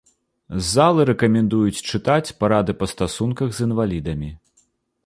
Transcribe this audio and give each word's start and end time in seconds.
З 0.53 0.61
залы 0.75 1.05
рэкамендуюць 1.09 1.83
чытаць 1.91 2.35
парады 2.41 2.71
па 2.81 2.85
стасунках 2.95 3.47
з 3.61 3.71
інвалідамі. 3.71 4.35